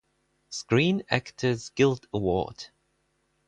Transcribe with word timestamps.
Screen 0.49 1.03
Actors 1.11 1.69
Guild 1.69 2.07
Award 2.11 2.69